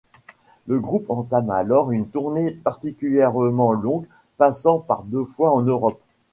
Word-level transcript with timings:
Le 0.65 0.79
groupe 0.79 1.07
entame 1.11 1.51
alors 1.51 1.91
une 1.91 2.07
tournée 2.07 2.49
particulièrement 2.49 3.71
longue, 3.71 4.07
passant 4.37 4.79
par 4.79 5.03
deux 5.03 5.25
fois 5.25 5.51
en 5.53 5.61
Europe. 5.61 6.01